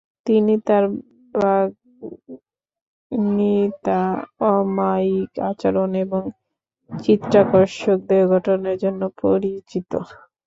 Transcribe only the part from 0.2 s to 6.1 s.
তিনি তাঁর বাগ্মীতা, অমায়িক আচরণ